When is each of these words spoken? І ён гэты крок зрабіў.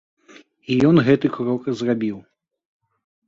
І 0.75 0.77
ён 0.89 0.95
гэты 1.09 1.29
крок 1.37 1.69
зрабіў. 1.81 2.17